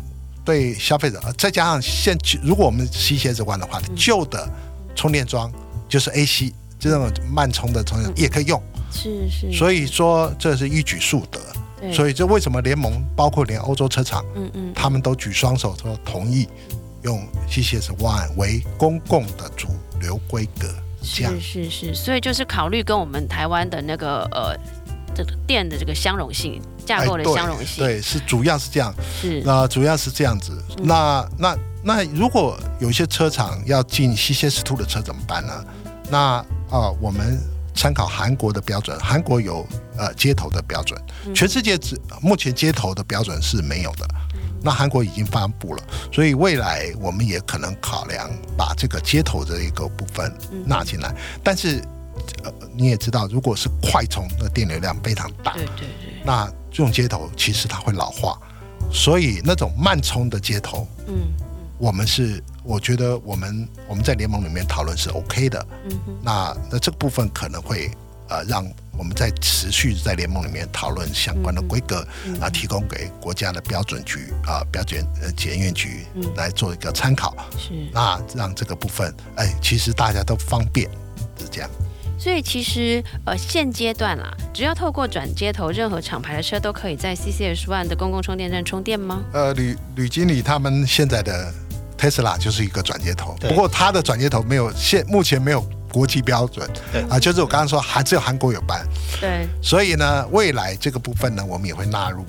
[0.43, 3.95] 对消费者，呃再加上现如果我们吸鞋子弯的话，嗯。
[3.95, 4.47] 旧的
[4.95, 5.51] 充电桩
[5.89, 8.61] 就是 AC 就这种慢充的充电也可以用。
[8.91, 11.39] 是是，所以说这是一举数得。
[11.93, 16.47] 所以这为什么联盟包括连欧洲车厂，嗯嗯，他们都举双手说同意
[17.03, 19.67] 用 CCS One 为公共的主
[19.99, 20.67] 流规格，
[21.03, 24.57] 是是是，所以就是考虑跟我们台湾的那个呃
[25.15, 28.93] 这个电的这个相容性架构的相容性，对，是主要是这样。
[29.21, 30.51] 是那主要是这样子。
[30.77, 35.65] 嗯那那那如果有些车厂要进 CCS Two 的车怎么办呢？
[36.09, 37.39] 那啊、我们
[37.73, 39.65] 参考韩国的标准，韩国有
[39.97, 44.07] 呃接头的标准，嗯全世界只目前接头的标准是没有的。
[44.61, 51.15] 那韩国已经发布了，所以未来我们也可能考量把这个接头的一个部分嗯纳进来。
[51.43, 51.79] 但是，
[52.43, 58.39] 呃，你也知道，如果是快充，那电流量非常大，对对对，那这种接头其实它会老化，
[58.91, 61.33] 所以那种慢充的接头，嗯
[61.77, 65.67] 我们是我觉得我们我们在联盟里面讨论是 OK 的。
[65.89, 67.91] 嗯哼，那那这个部分可能会
[68.29, 68.65] 呃让
[68.97, 77.35] 我们在持续在联盟里面讨论相关的规格嗯啊，提供给国家的标准局啊标准呃检验局嗯来做一个参考。
[77.57, 77.73] 是。
[77.91, 80.89] 那让这个部分哎，其实大家都方便
[81.37, 81.69] 是这样。
[82.17, 89.23] 所以其实呃现阶段啦，只要透过转接头，任何厂牌的车都可以在 CCS One 的公共充电站充电吗？
[89.33, 91.53] 呃，吕吕经理他们现在的
[91.97, 98.85] Tesla 就是一个转接头，不过它的转接头没有现目前没有国际标准对啊，就是我刚刚说还只有韩国有办，
[99.21, 102.25] 对，所以呢，未来这个部分呢，我们也会纳入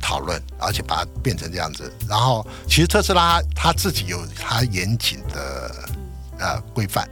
[0.00, 1.92] 讨论，而且把它变成这样子。
[2.08, 5.70] 然后，其实特斯拉它自己有它严谨的
[6.38, 7.08] 呃规范。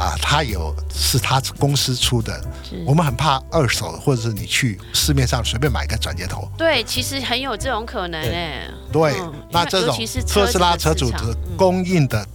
[0.00, 2.42] 啊，它有是它公司出的，
[2.86, 8.34] 我们很怕二手，或者是你去市面上随便买一个转接头，对，其实很有这种可能对。
[8.34, 8.70] 哎。
[8.90, 9.94] 对，嗯那这种
[10.26, 12.26] 特斯拉车主的供应的、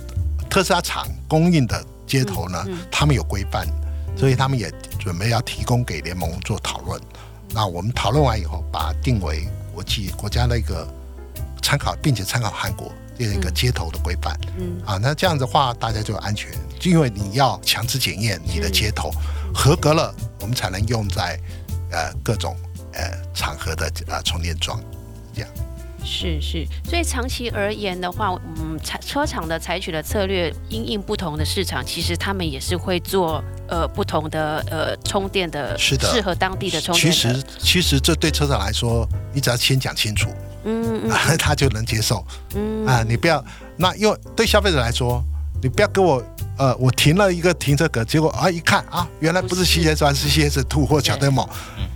[0.47, 3.67] 特斯拉厂供应的接头呢，他们有规范，
[4.15, 7.01] 所以他们也准备要提供给联盟做讨论。
[7.49, 10.87] 那我们讨论完以后，把它定为国际国家的一个
[11.63, 14.99] 参考，并且参考韩国这样一个接头的规范、嗯，啊。
[15.01, 16.51] 那这样子的话，大家就安全，
[16.83, 19.11] 因为你要强制检验你的接头
[19.53, 21.39] 合格了，我们才能用在
[21.91, 22.55] 呃各种
[22.93, 24.79] 呃场合的呃充电桩。
[25.33, 25.49] 这样
[26.03, 37.39] 是是，所以长期而言的话，嗯，采车厂的采取的策略，因应不同的市场，其实他们也是会做呃不同的呃充电的，是的适合当地的充其电的。
[37.39, 40.29] 实，其实这对车厂来说，你只要先讲清楚，
[40.63, 43.01] 嗯嗯啊， 他就能接受嗯啊。
[43.01, 43.43] 你不要，
[43.75, 45.23] 那因为对消费者来说，
[45.59, 46.23] 你不要给我，
[46.57, 51.47] 呃，我停了一个停车格，结果啊一看啊，原来不是 CS 1是 CS Two 或小 demo，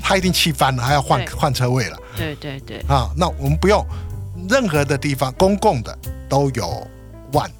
[0.01, 3.09] 他一定气翻了，还要换换车位了对对对，啊。
[3.15, 3.85] 那我们不用，
[4.49, 6.87] 任何的地方公共的都有
[7.31, 7.51] One，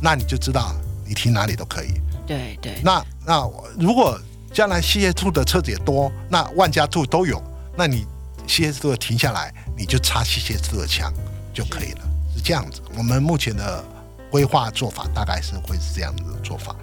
[0.00, 0.74] 那你就知道
[1.06, 1.88] 你停哪里都可以。
[2.26, 3.48] 对对，那那
[3.78, 4.18] 如果
[4.52, 7.42] 将来 CS Two 的车子也多，那万家 Two 都有，
[7.76, 8.06] 那你
[8.48, 11.12] CS Two 停下来，你就插 CS Two 的枪
[11.52, 12.00] 就可以了，
[12.34, 12.80] 是这样子。
[12.96, 13.84] 我们目前的
[14.36, 16.76] 规划做法大概是会是这样子的做法。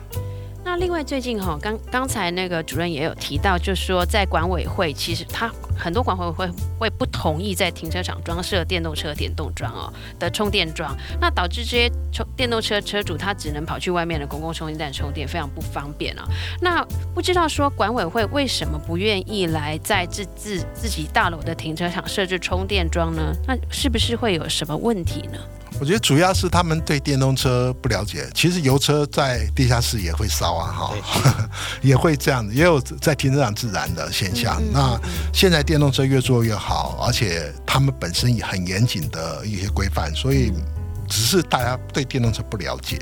[0.66, 16.28] 那另外最近哈，刚刚才那个主任也有提到，就是说在管委会，其实他很多管委会会不同意在停车场装设电动车电动桩哦的充电桩，那导致这些充电动车车主他只能跑去外面的公共充电站充电，非常不方便啊。
[16.60, 23.32] 那不知道说管委会为什么不愿意来在自自自己大楼的停车场设置充电桩呢？
[23.46, 25.38] 那是不是会有什么问题呢？
[25.80, 31.50] 我觉得主要是他们对电动车不了解，其实油车在地下室也会烧啊，哈，
[31.82, 34.62] 也会这样，也有在停车场自燃的现象。
[34.62, 35.00] 嗯嗯那
[35.34, 40.54] 现在电动车越做越好，而且他们本身也很严谨的一些规范，所以
[41.10, 42.98] 只是大家对电动车不了解，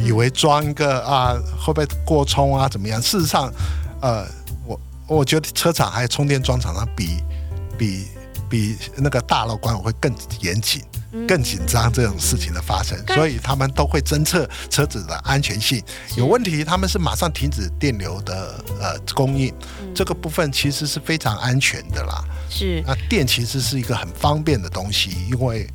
[0.00, 3.00] 以为装一个啊会不会过充啊怎么样？
[3.00, 3.52] 事实上，
[4.00, 4.26] 呃，
[4.66, 7.18] 我我觉得车厂还有充电桩厂商比
[7.78, 8.06] 比
[8.48, 10.82] 比那个大楼管委会更严谨。
[11.26, 15.82] 更紧张这种事情的发生，所以他们都会侦测车子的安全性。
[16.16, 19.54] 有问题，他们是马上停止电流的呃供应，
[19.94, 22.24] 这个部分其实是非常安全的啦。
[22.50, 25.66] 是，那电其实是一个很方便的东西，因为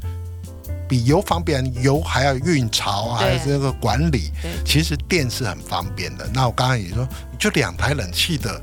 [0.87, 4.31] 比油方便，油还要运潮，还有这个管理，
[4.65, 6.29] 其实电是很方便的。
[6.33, 7.07] 那我刚刚也说，
[7.39, 8.61] 就两台冷气的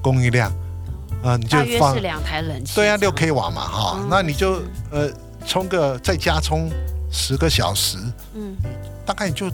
[0.00, 0.52] 供应量。
[1.24, 5.10] 啊，你就放是两台冷气，对啊，六 k 瓦嘛，哈，那你就呃
[5.46, 6.70] 充个在家充
[7.10, 7.96] 十个小时，
[8.34, 8.56] 嗯，
[9.06, 9.50] 大概就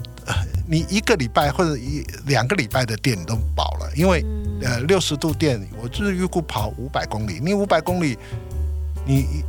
[0.67, 4.25] 你一个礼拜或者一两个礼拜的电你都饱了，因为
[4.61, 8.17] 呃六十度电，我就是预估跑五百公里，你五百公里，
[9.05, 9.43] 你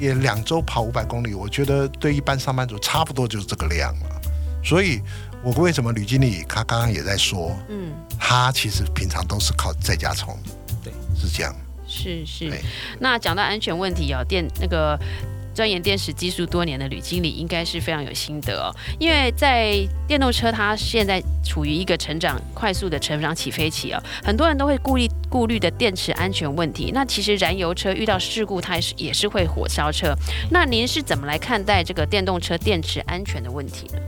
[0.00, 4.20] 也两周跑五百公里，我觉得对一般上班族差不多就是这个量了。
[4.64, 5.02] 所以，
[5.42, 10.34] 我为什么吕经理他刚刚也在说，嗯，他其实平常都是靠在家充。
[10.82, 11.54] 对是这样，
[11.86, 12.50] 是是。
[12.98, 14.98] 那讲到安全问题哦，电那个
[15.54, 18.74] 钻研电池技术多年的吕经理应该是非常有心得哦。
[18.98, 26.90] 因为在电动车，它现在处于一个成长快速的成长起飞期哦，很多人都会顾虑顾虑的电池安全问题。
[26.92, 30.14] 那其实燃油车遇到事故，它也是也是会火烧车。
[30.50, 33.98] 那您是怎么来看待这个电动车电池安全的问题呢？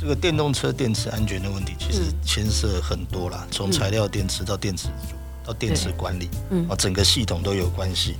[0.00, 5.14] 这个电动车电池安全的问题，其实牵涉很多啦，从材料电池到电池组。
[5.44, 6.28] 到电池管理，
[6.68, 8.16] 啊，整个系统都有关系。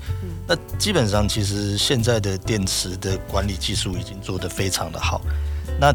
[0.47, 5.21] 那基本上，其实现在的电池的管理技术已经做得非常的好。
[5.81, 5.95] 那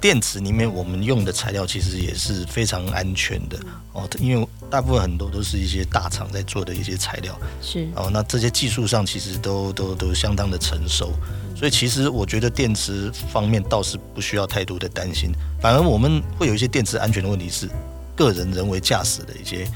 [0.00, 3.58] 电池里面我们用的材料其实也是非常安全的
[3.92, 7.36] 哦，因为大部分很多都是一些大厂在做的一些材料。
[7.60, 11.12] 是哦，那这些技术上其实都都都相当的成熟，
[11.56, 15.32] 所以其实我觉得电池方面倒是不需要太多的担心。
[15.60, 17.68] 反而我们会有一些电池安全的问题是
[18.14, 19.68] 个人人为驾驶的一些。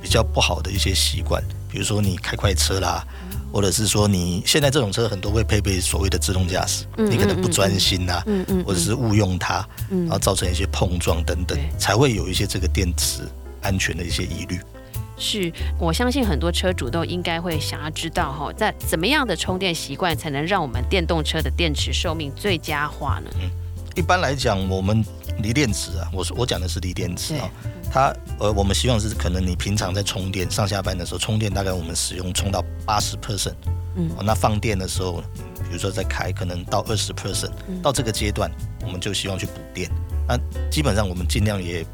[0.00, 3.04] 比较不好的一些习惯，比如说你开快车啦，
[3.52, 8.22] 或者是说你现在这种车很多会配备所谓的自动驾驶，你可能不专心呐，
[8.64, 13.22] 或者是误用它，然后造成一些碰撞等等，才会有一些这个电池
[13.62, 14.60] 安全的一些疑虑。
[15.20, 23.30] 是我相信很多车主都应该会想要知道哈，在怎么样的充电习惯才能让我们电动车的电池寿命最佳化呢？
[23.98, 25.04] 一般来讲，我们
[25.42, 27.50] 锂电池啊，我说我讲的是锂电池啊。
[27.90, 33.54] 它呃，我们希望是可能你平常在充电上下班的时候充电，大概我们使用充到八十 percent，
[33.96, 35.20] 嗯，那放电的时候，
[35.64, 37.50] 比如说在开，可能到二十 percent，
[37.82, 38.48] 到这个阶段，
[38.82, 39.90] 我们就希望去补电。
[40.28, 40.38] 那
[40.70, 41.84] 基本上我们尽量也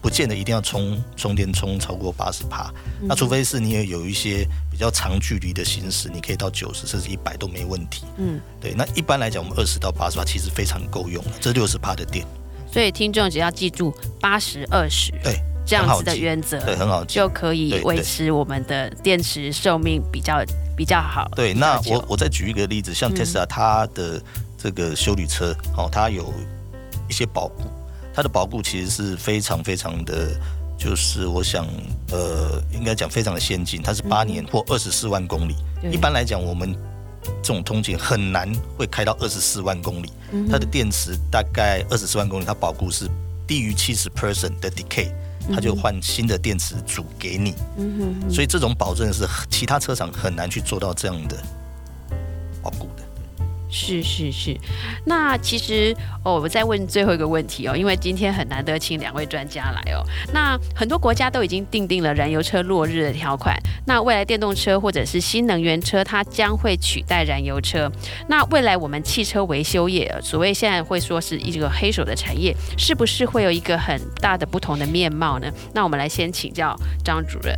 [0.00, 8.04] 不见得一定要充充电充超过八十帕，那除非是你也有一些比较长距离的行驶，你可以到九十甚至一百都没问题。
[8.16, 12.26] 嗯，对，那一般来讲，我们二十到八十帕其实非常够用了，这六十帕的电。
[12.72, 20.42] 所以听众只要记住八十二十，对这样子的原则，对很好，就可以维持我们的电池寿命比较
[20.76, 21.28] 比较好。
[21.34, 24.22] 对，那我我再举一个例子，像 Tesla 它的
[24.56, 26.32] 这个修理车，哦，它有
[27.08, 27.64] 一些保固，
[28.14, 30.28] 它的保固其实是非常非常的，
[30.76, 31.66] 就是我想
[32.10, 35.54] 呃，应该讲非常的先进，它是八年或二十四万公里。
[35.90, 36.74] 一般来讲，我们
[37.42, 40.10] 这种通勤很难会开到二十四万公里，
[40.50, 43.08] 它的电池大概二十四万公里，它保固是
[43.46, 45.12] 低于七十 percent 的 decay，
[45.54, 47.54] 它就换新的电池组给你，
[48.30, 51.36] 所以这种保证是其他车厂很难去做到这样的
[52.62, 52.99] 保固的。
[53.70, 54.56] 是是是，
[55.04, 60.02] 那其实哦，我再问最后一个问题哦，因为今天很难得请两位专家来哦。
[60.32, 63.56] 那很多国家都已经定定了燃油车落日的条款，
[63.86, 67.90] 那未来电动车或者是新能源车，它将会取代燃油车。
[68.28, 75.48] 那未来我们汽车维修业，所谓现在会说是一个黑手的产业，是不是会有一个很大的不同的面貌呢？
[75.72, 77.54] 那我们来先请教张主任。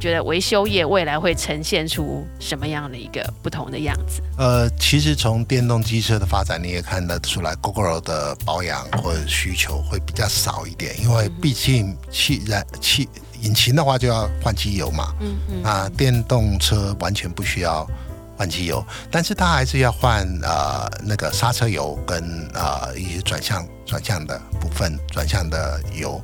[0.00, 4.20] 觉得维修业未来会呈现出什么样的一个不同的样子？
[4.36, 13.08] 呃，其实从电动机车的发展，你也看得出来，GoGo 的保养或者需求会比较少一点，因为毕竟汽燃气
[13.40, 15.14] 引擎的话就要换机油嘛。
[15.20, 15.62] 嗯嗯。
[15.62, 17.88] 啊，电动车完全不需要
[18.36, 26.20] 换机油，但是它还是要换呃那个刹车油跟呃一些转向转向的部分转向的油。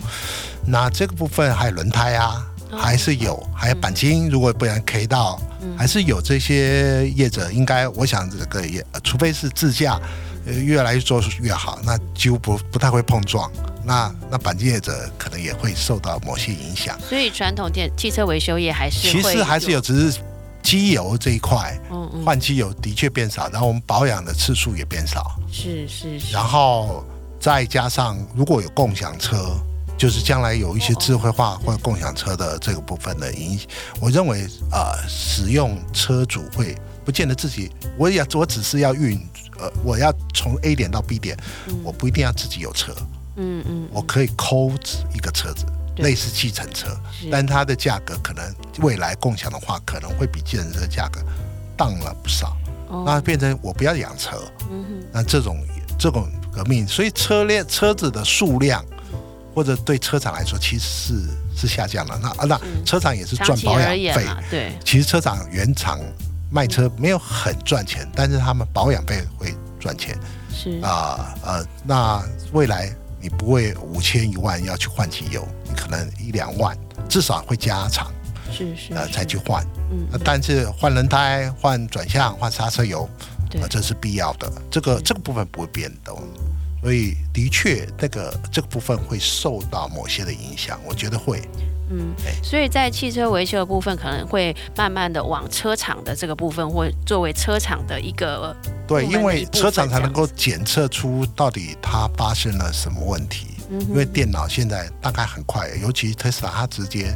[0.66, 2.44] 那这个部分还有轮胎啊。
[2.76, 5.40] 还是有，还有钣金，如果不然 K 到，
[5.76, 10.00] 还是有这些业者，应该我想这个也，除非是自驾，
[10.46, 13.50] 呃，越来越做越好，那几乎不不太会碰撞，
[13.84, 16.98] 那那钣金业者可能也会受到某些影响。
[17.00, 20.20] 所以传统电汽车维修业还是其实还是有，只是
[20.62, 21.78] 机油这一块，
[22.24, 25.38] 换机油的确变少，然后我们保养的次数也变少。
[25.50, 26.32] 是是是。
[26.32, 27.04] 然后
[27.40, 29.58] 再加上如果有共享车。
[30.00, 33.60] 就是将来有一些智慧化或者共享车的这个部分的影，
[34.00, 36.74] 我认为啊，使用车主会
[37.04, 39.20] 不不见得自己，我也我只是要运，
[39.58, 41.36] 呃，我要从 A 点到 B 点，
[41.82, 42.94] 我不一定要自己有车，
[43.34, 44.70] 嗯嗯，我可以抠
[45.12, 46.96] 一个车子，类似计程车，
[47.28, 51.20] 但它的价格可能未来共享的话，可能会比计程车价格
[51.76, 52.56] 荡了不少。
[52.90, 53.02] 哦。
[53.04, 54.40] 那变成我不要养车，
[55.10, 55.58] 那这种
[55.98, 58.84] 这种革命，所以车辆车子的数量
[59.60, 61.14] 或者对车厂来说其实是
[61.54, 62.18] 是下降了。
[62.22, 66.00] 那啊那车厂也是赚保养费，对，其实车厂原厂
[66.50, 70.18] 卖车没有很赚钱，但是他们保养费会赚钱。
[70.50, 70.80] 是。
[70.80, 72.90] 啊呃那未来
[73.20, 76.74] 你不会五千一万要去换机油，你可能一两万，
[77.06, 78.10] 至少会加长
[78.50, 79.62] 是是呃才去换。
[79.90, 83.06] 嗯呃但是换轮胎、换转向、换刹车油，
[83.50, 83.60] 对。
[83.60, 84.50] 呃，这是必要的。
[84.70, 86.18] 这个这个部分不会变动，
[86.82, 91.40] 所以的确，那个这个部分会受到某些的影响，我觉得会。
[91.92, 98.56] 嗯哎，所以在汽车维修的部分，可能会慢慢的往车厂的这个部分，或作为车厂的一个
[98.86, 103.48] 对，因为车厂才能够检测出到底它发生了什么问题。
[103.72, 107.14] 嗯因为电脑现在大概很快，尤其特斯拉，它直接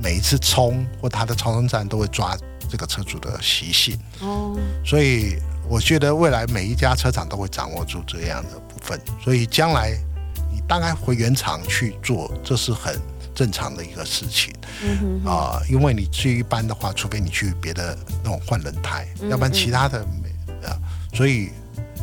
[0.00, 2.36] 每一次充或它的超充站都会抓
[2.68, 5.36] 这个车主的习性，哦，所以
[5.68, 9.96] 我觉得未来每一家车厂都会掌握住这样的部分，所以将来
[10.52, 13.00] 你大概回原厂去做，这是很
[13.34, 14.54] 正常的一个事情。
[14.84, 20.28] 嗯哼啊、因为你去一般的话，除非你去别的那种换轮胎，嗯要不然其他的没
[20.66, 20.76] 啊，
[21.12, 21.50] 所以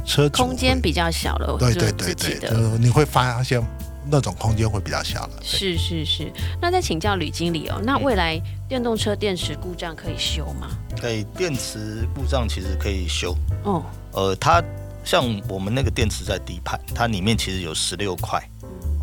[0.05, 3.61] 车空间比较小了，对就是对对对，是你会发现
[4.09, 5.39] 那种空间会比较小了。
[5.41, 6.31] 是是是，
[6.61, 10.69] 那再请教吕经理哦，那未来电动车电池故障可以修吗？
[10.99, 13.35] 可以，电池故障其实可以修。
[13.63, 14.63] 哦，呃，它
[15.03, 18.41] 像我们那个电池在底盘，它里面其实有十六块，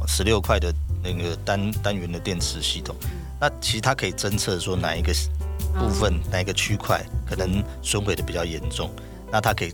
[0.07, 0.73] 十六块的
[1.03, 2.95] 那个单单元的电池系统。
[3.41, 5.13] 那其实它可以侦测说哪一个
[5.79, 8.91] 部分、哪一个区块可能损毁的比较严重，
[9.33, 9.73] 那它可以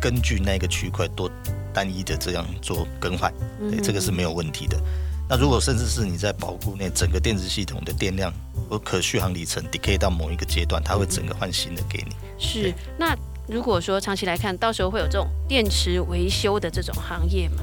[0.00, 1.30] 根据那个区块多
[1.72, 3.32] 单一的这样做更换，
[3.70, 4.80] 对，这个是没有问题的。
[5.28, 8.32] 那如果甚至是你在保固内整个电子系统的电量
[8.68, 12.16] 和可续航里程 decay 到某一个阶段，它会整个换新的给你。
[12.38, 12.74] 是。
[12.98, 17.62] 那如果说长期来看，到时候会有这种电池维修的这种行业吗？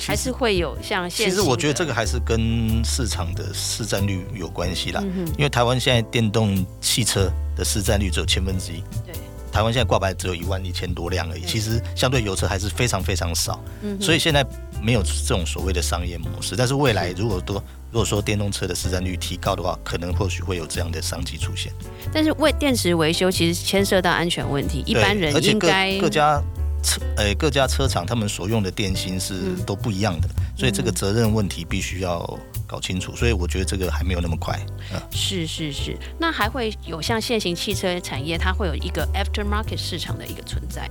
[0.00, 9.12] 还是会有像现其实我觉得这个个还是跟市场的市占率有关系啦，嗯因为台湾现在电动汽车的市占率只有千分之一，对，
[9.50, 14.44] 台湾现在挂牌只有一万一千多辆而已，其实相对油车还是非常非常少，嗯所以现在
[14.82, 16.54] 没有这种所谓的商业模式。
[16.56, 21.72] 但是未来如果多如果说电动车的市占率提高的话，可能或许会有这样的商机出现。
[22.12, 26.42] 但是为电池维修其实牵涉到安全问题，一般人而且各应该各家
[26.82, 32.38] 车呃各家车厂他们所用的电芯是嗯都不一样的，所以这个责任问题必须要
[32.68, 33.16] 搞清楚。
[33.16, 34.56] 所以我觉得这个还没有那么快。
[34.92, 40.88] 嗯是是是，那还会有像现行汽车产业，它会有一个 aftermarket 市场的一个存在。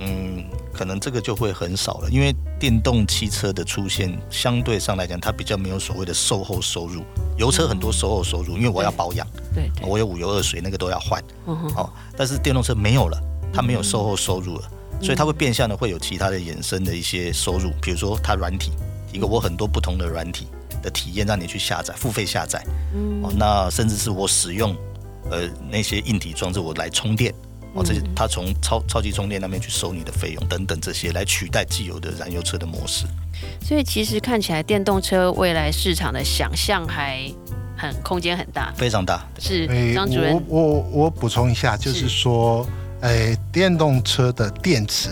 [0.00, 7.02] 嗯，可能这个就会很少了，因为电动汽车的出现，相对上来讲，它比较没有所谓的售后收入。
[7.36, 11.90] 油车很多售后收入，因为我要保养，对对，我有五油二水，那个都要换哦。
[12.16, 13.20] 但是电动车没有了，
[13.52, 14.70] 它没有售后收入了，
[15.02, 18.70] 所以它会变相的会有其他的衍生的一些收入，比如说它软体，
[19.12, 20.46] 一个我很多不同的软体
[20.78, 22.62] 的体验让你去下载，付费下载
[22.94, 23.32] 嗯哦。
[23.36, 24.76] 那甚至是我使用
[25.30, 27.34] 呃那些硬体装置，我来充电。
[27.74, 33.04] 哦，这些它从超超级充电那边去收你的费用等等这些，来取代既有的燃油车的模式。
[33.62, 37.30] 所以其实看起来电动车未来市场的想象还
[37.76, 38.72] 很空间很大。
[38.74, 39.22] 非常大。
[39.38, 42.66] 是张主任我，我我补充一下，就是说，
[43.02, 45.10] 诶，电动车的电池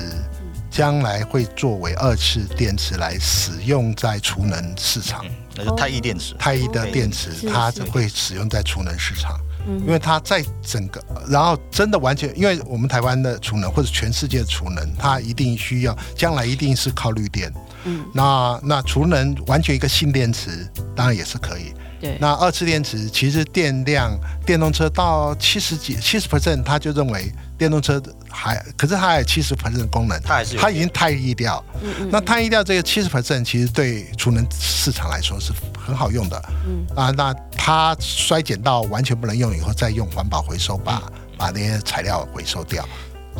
[0.70, 5.26] 将来会作为二次电池来使用在储能市场。
[5.26, 6.34] 嗯，那是太一电池。
[6.38, 17.52] 太一的电池，它是会使用在储能市场，嗯因为它在整个，然后真的完全，因为我们台湾的储能或者全世界的储能，它一定需要，将来一定是靠绿电。
[17.84, 21.72] 嗯，那那储能完全一个新电池，当然也是可以。
[21.98, 28.02] 对，那二次电池其实电量，电动车到七十几、七十 percent，他就认为电动车
[28.36, 31.64] 还，可是它还有七十 percent 的功能，它还是有它已经太易掉。
[31.82, 36.42] 嗯嗯那太易掉这个七十 percent，其实对储能市场来说是很好用的。
[36.66, 42.86] 嗯啊，那它衰减到完全不能用以后，再用环保回收把嗯把那些材料回收掉，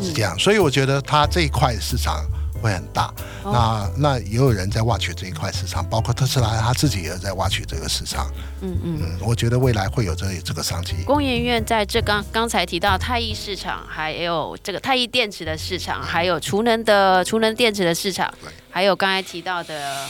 [0.01, 0.37] 是这样。
[0.37, 2.25] 所以我觉得它这一块市场
[2.57, 3.13] 会很大。
[3.43, 8.29] 哦那那也有人在挖掘这一块市场，包括特斯拉他自己也在挖掘这个市场。
[8.61, 8.99] 嗯嗯。
[9.01, 10.95] 嗯，我觉得未来会有这这个商机。
[11.05, 18.33] 工研院在这刚刚才提到太一市场，还有这个太一电池的市场，还有储能的储能电池的市场，
[18.69, 20.05] 还有刚才提到的，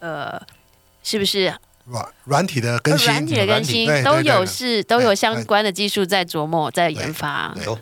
[0.00, 0.40] 呃，
[1.02, 1.52] 是不是
[1.84, 7.54] 软软体的更新，软体的更新都有是都有相关的技术在琢磨在研发？
[7.64, 7.78] 有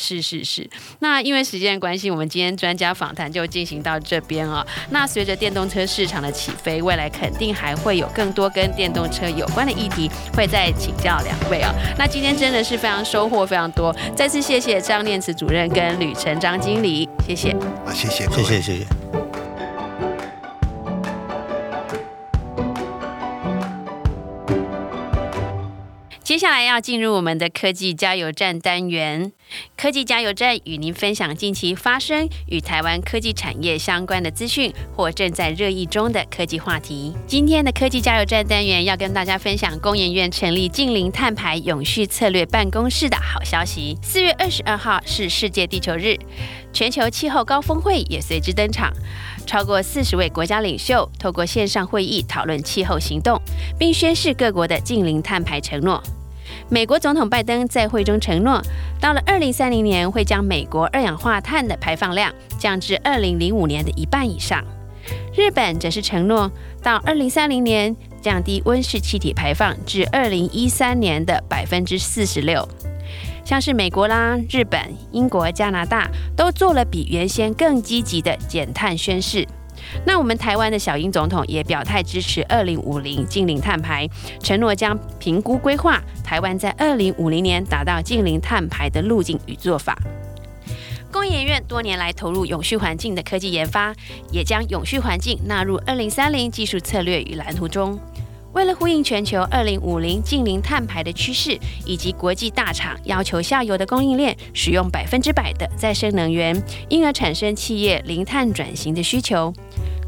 [0.00, 0.70] 是是是，
[1.00, 4.64] 那因为时间的关系，我们今天专家访谈就进行到这边哦。
[4.90, 11.74] 那随着电动车市场的起飞，未来肯定还会有更多跟电动车有关的议题，会再请教两位哦。
[11.98, 17.50] 那今天真的是非常收获非常多，再次谢谢张念慈主任跟吕成张经理，谢谢。
[17.84, 18.86] 啊，谢谢，谢谢，谢谢。
[26.22, 29.32] 接下来要进入我们的科技加油站单元。
[29.76, 37.14] 科技加油站与您分享近期发生与台湾科技产业相关的资讯或正在热议中的科技话题。
[37.26, 43.96] 今天的科技加油站单元要跟大家分享工研院成立近零碳排永续策略办公室的好消息。
[44.02, 46.16] 四月二十二号是世界地球日，
[46.72, 48.92] 全球气候高峰会也随之登场。
[49.46, 53.40] 超过四十位国家领袖透过线上会议讨论气候行动，
[53.78, 56.02] 并宣示各国的近零碳排承诺。
[56.68, 58.62] 美国总统拜登在会中承诺，
[59.00, 64.62] 到了二零三零年会将美国二氧化碳的排放量降至二零零五年的一半以上。
[65.34, 66.50] 日本则是承诺，
[66.82, 72.68] 到二零三零年降低温室气体排放至二零一三年的百分之四十六。
[73.44, 74.78] 像是美国啦、日本、
[75.10, 79.46] 英国、加拿大都做了比原先更积极的减碳宣誓。
[80.04, 84.08] 那我们台湾的小英总统也表态支持二零五零近零碳排，
[84.42, 89.96] 承诺将评估规划台湾在二零五零年达到近零碳排的路径与做法。
[91.10, 93.94] 工研院多年来投入永续环境的科技研发，
[94.30, 97.98] 也将永续环境纳入二零三零技术策略与蓝图中。
[98.52, 109.52] 为了呼应全球二零五零近零碳排的趋势，以及国际大厂要求下游的供应链使用百分之百的再生能源，因而产生企业零碳转型的需求。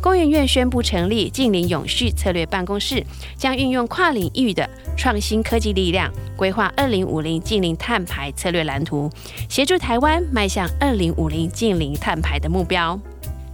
[0.02, 3.04] 工研院宣布成立近零永续策略办公室，
[3.36, 9.10] 将运用跨领域的创新科技力量，规划二零五零近零碳排策略蓝图，
[9.46, 12.98] 协助台湾迈向二零五零近零碳排的目标。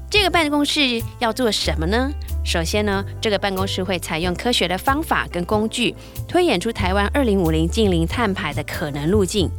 [0.09, 2.13] 这个办公室要做什么呢？
[2.45, 5.93] 首先呢，这个办公室会采用科学的方法跟工具，
[6.29, 9.51] 推演出台湾二零五零近零碳排的可能路径。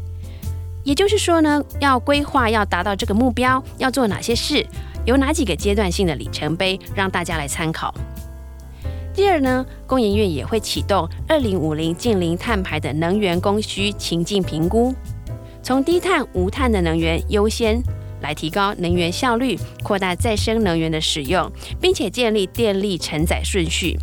[0.87, 4.65] 也就是说呢，要规划要达到这个目标要做哪些事，
[5.03, 7.93] 有哪几个阶段性的里程碑，让大家来参考。
[9.13, 14.95] 第二呢，工研院也会启动二零五零近零碳排的能源供需情境评估，
[15.61, 17.83] 从低碳、无碳的能源优先。
[18.21, 23.95] 来提高能源效率，扩大再生能源的使用，并且建立电力承载顺序。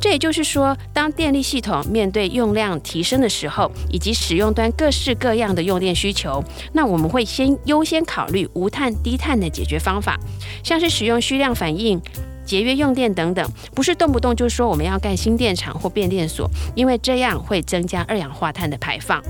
[0.00, 10.18] 这也就是说，当电力系统面对用量提升的时候，以及使用端各式各样的用电需求，那我们会先优先考虑无碳、低碳的解决方法，
[10.62, 12.00] 像是使用虚量反应、
[12.44, 19.22] 节约用电等等，不是动不动就说我们要盖新电厂或变电所，因为这样会增加二氧化碳的排放。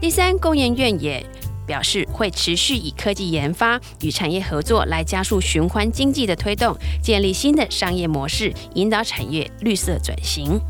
[0.00, 1.24] 第三，工研院也。
[1.66, 10.60] 表示会持续以科技研发与产业合作来加速循环经济的推动，建立新的商业模式，引导产业绿色转型。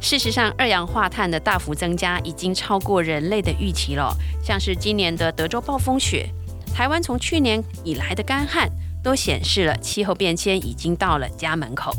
[0.00, 4.16] 事实上，二氧化碳的大幅增加已经超过人类的预期了。
[4.42, 6.28] 像是今年的德州暴风雪，
[6.74, 8.70] 台湾从去年以来的干旱，
[9.02, 11.94] 都显示了气候变迁已经到了家门口。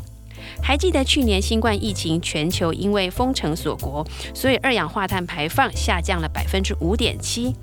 [0.63, 7.55] 还记得去年新冠疫情，全球因为封城锁国，所以二氧化碳排放下降了百分之五点七。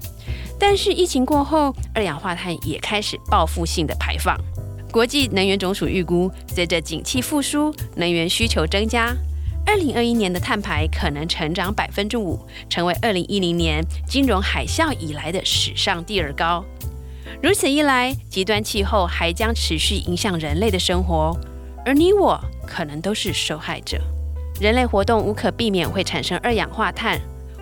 [0.58, 4.36] 但是疫情过后，二氧化碳也开始报复性的排放。
[4.90, 9.14] 国际能源总署预估，随着景气复苏，能源需求增加，
[9.64, 16.64] 二零二一年的碳排可能成长百分之五，成为二零一零年金融海啸以来的史上第二高。
[17.42, 21.38] 如此一来，极端气候还将持续影响人类的生活，
[21.84, 23.98] 而你我可能都是受害者。
[24.60, 27.18] 人类活动无可避免会产生二氧化碳。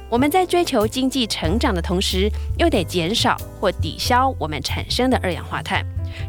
[0.09, 5.85] 我们在追求经济成长的同时，又得减少或抵消我们产生的二氧化碳，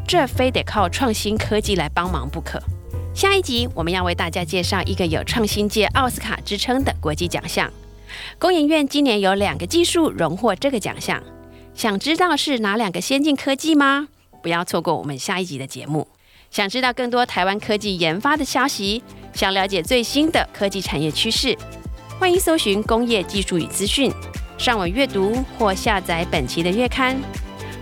[0.06, 2.60] 这非得靠创新科技来帮忙不可。
[3.14, 7.70] 下一集我们要为大家介绍一个有创新界奥斯卡之称的国际奖项。
[8.38, 11.22] 工研院今年有两个技术荣获这个奖项，
[11.74, 14.08] 想知道是哪两个先进科技吗？
[14.42, 16.08] 不要错过我们下一集的节目。
[16.50, 21.56] 想知道更多台湾科技研发的消息，想了解最新的科技产业趋势。
[22.18, 24.10] 欢迎搜寻工业技术与资讯，
[24.56, 27.16] 上网阅读或下载本期的月刊。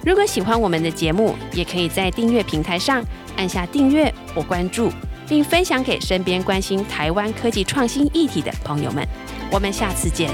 [0.04, 3.02] 如果喜欢我们的节目，也可以在订阅平台上
[3.36, 4.92] 按下订阅或关注，
[5.26, 9.06] 并分享给身边关心台湾科技创新议题的朋友们。
[9.50, 10.30] 我们下次见。